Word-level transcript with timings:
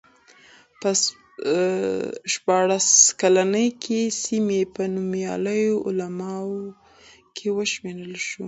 په 0.79 0.89
شپاړس 2.33 2.87
کلنۍ 3.21 3.67
کې 3.83 4.01
د 4.09 4.13
سیمې 4.23 4.61
په 4.75 4.83
نومیالیو 4.95 5.75
عالمانو 5.87 6.59
کې 7.35 7.47
وشمېرل 7.57 8.13
شو. 8.27 8.39